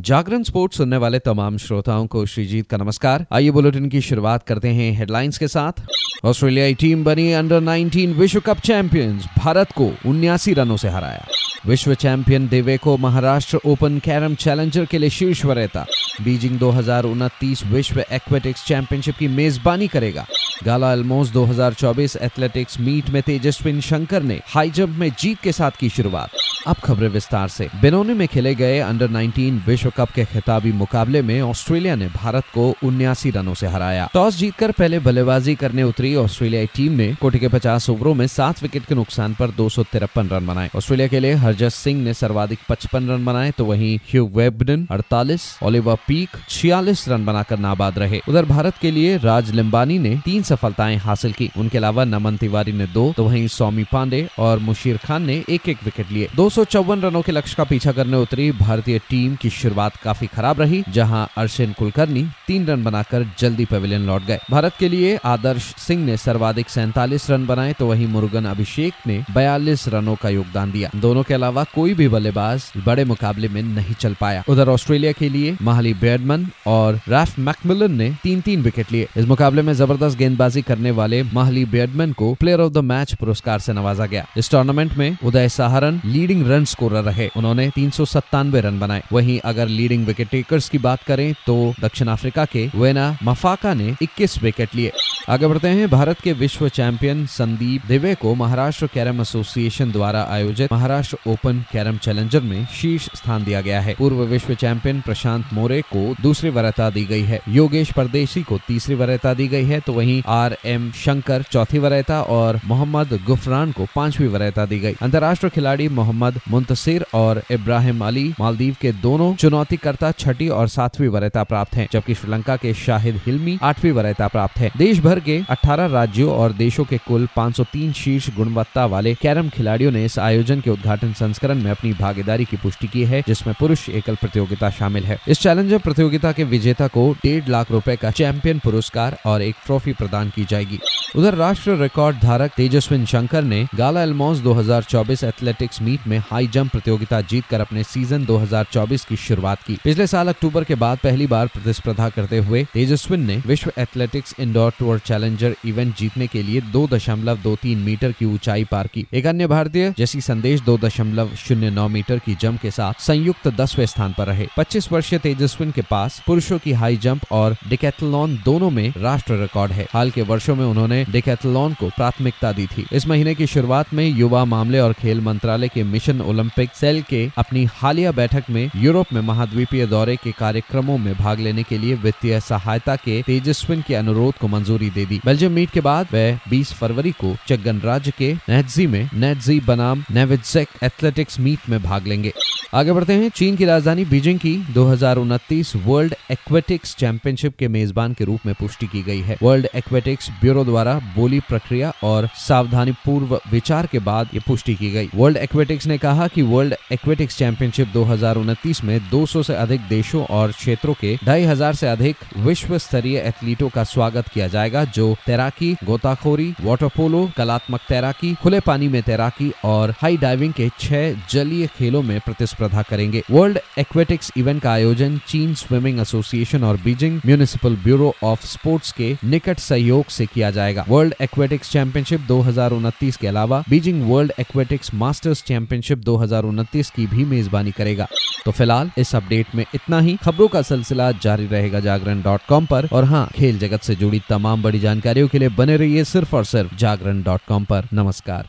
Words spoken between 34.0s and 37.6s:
Toss जीतकर पहले बल्लेबाजी करने उतरी ऑस्ट्रेलियाई टीम ने। कोटि के